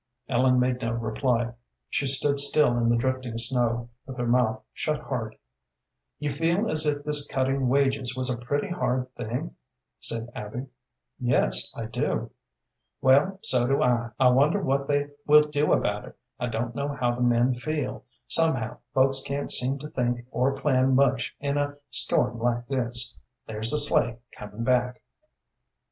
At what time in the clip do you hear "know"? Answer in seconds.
16.73-16.87